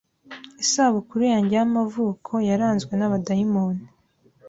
Isabukuru 0.63 1.21
yanjye 1.31 1.53
y'amavuko 1.59 2.31
yaranzwe 2.49 2.93
n'abadayimoni 2.95 3.83